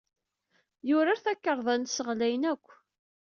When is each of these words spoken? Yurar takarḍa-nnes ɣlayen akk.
Yurar 0.87 1.19
takarḍa-nnes 1.19 1.97
ɣlayen 2.07 2.43
akk. 2.53 2.67